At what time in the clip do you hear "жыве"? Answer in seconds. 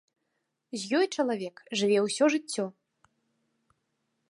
1.81-1.99